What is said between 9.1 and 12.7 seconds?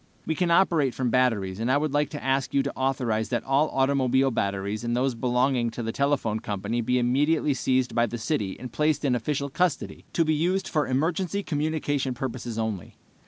official custody, to be used for emergency communication purposes